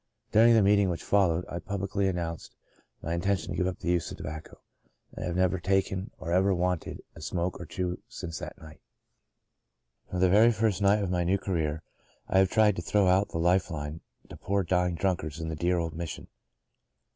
During 0.31 0.55
the 0.55 0.63
meeting 0.63 0.89
which 0.89 1.03
followed, 1.03 1.45
I 1.47 1.59
publicly 1.59 2.07
announced 2.07 2.55
my 3.03 3.13
intention 3.13 3.51
to 3.51 3.55
give 3.55 3.67
up 3.67 3.77
the 3.77 3.91
use 3.91 4.09
of 4.09 4.17
tobacco, 4.17 4.59
and 5.13 5.23
I 5.23 5.27
have 5.27 5.35
never 5.35 5.59
taken, 5.59 6.09
or 6.17 6.31
even 6.35 6.57
wanted, 6.57 7.03
a 7.15 7.21
smoke 7.21 7.59
or 7.59 7.67
chew 7.67 7.99
since 8.07 8.39
that 8.39 8.57
night. 8.57 8.81
42 10.09 10.09
God's 10.09 10.09
Good 10.09 10.11
Man 10.11 10.11
"From 10.11 10.19
the 10.21 10.29
very 10.39 10.51
first 10.51 10.81
night 10.81 11.03
of 11.03 11.11
my 11.11 11.23
new 11.23 11.37
career, 11.37 11.83
I 12.27 12.39
have 12.39 12.49
tried 12.49 12.75
to 12.77 12.81
throw 12.81 13.05
out 13.07 13.29
the 13.29 13.37
Life 13.37 13.69
line 13.69 14.01
to 14.27 14.35
poor 14.37 14.63
dying 14.63 14.95
drunkards 14.95 15.39
in 15.39 15.49
the 15.49 15.55
dear 15.55 15.77
old 15.77 15.93
Mission. 15.93 16.27